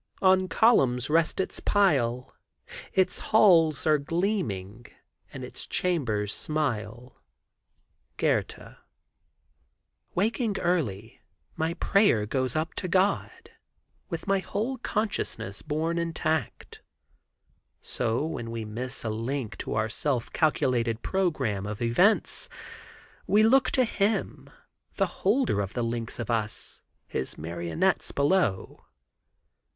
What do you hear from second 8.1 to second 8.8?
—Goethe.